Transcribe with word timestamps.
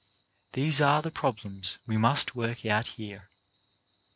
These 0.53 0.81
are 0.81 1.03
the 1.03 1.11
problems 1.11 1.77
we 1.85 1.95
must 1.95 2.33
work 2.35 2.65
out 2.65 2.87
here. 2.87 3.29